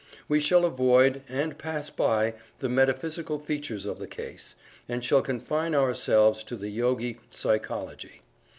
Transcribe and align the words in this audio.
We 0.27 0.39
shall 0.39 0.65
avoid, 0.65 1.21
and 1.29 1.59
pass 1.59 1.91
by, 1.91 2.33
the 2.57 2.69
metaphysical 2.69 3.37
features 3.37 3.85
of 3.85 3.99
the 3.99 4.07
case, 4.07 4.55
and 4.89 5.05
shall 5.05 5.21
confine 5.21 5.75
ourselves 5.75 6.43
to 6.45 6.55
the 6.55 6.69
Yogi 6.69 7.19
Psychology. 7.29 8.23